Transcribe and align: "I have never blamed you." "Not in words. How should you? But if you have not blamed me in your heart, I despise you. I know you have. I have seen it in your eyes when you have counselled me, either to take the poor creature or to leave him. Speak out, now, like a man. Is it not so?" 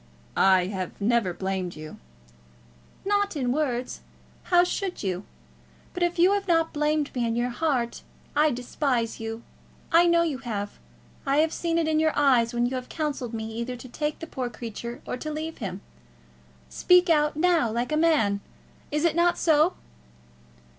"I 0.35 0.65
have 0.65 0.99
never 0.99 1.31
blamed 1.31 1.75
you." 1.75 1.99
"Not 3.05 3.35
in 3.35 3.51
words. 3.51 3.99
How 4.45 4.63
should 4.63 5.03
you? 5.03 5.25
But 5.93 6.01
if 6.01 6.17
you 6.17 6.33
have 6.33 6.47
not 6.47 6.73
blamed 6.73 7.13
me 7.13 7.23
in 7.23 7.35
your 7.35 7.51
heart, 7.51 8.01
I 8.35 8.49
despise 8.49 9.19
you. 9.19 9.43
I 9.91 10.07
know 10.07 10.23
you 10.23 10.39
have. 10.39 10.79
I 11.23 11.37
have 11.37 11.53
seen 11.53 11.77
it 11.77 11.87
in 11.87 11.99
your 11.99 12.13
eyes 12.17 12.51
when 12.51 12.65
you 12.65 12.73
have 12.77 12.89
counselled 12.89 13.35
me, 13.35 13.53
either 13.53 13.75
to 13.75 13.87
take 13.87 14.17
the 14.17 14.25
poor 14.25 14.49
creature 14.49 15.03
or 15.05 15.17
to 15.17 15.31
leave 15.31 15.59
him. 15.59 15.81
Speak 16.67 17.07
out, 17.07 17.35
now, 17.35 17.69
like 17.71 17.91
a 17.91 17.95
man. 17.95 18.41
Is 18.89 19.05
it 19.05 19.15
not 19.15 19.37
so?" 19.37 19.75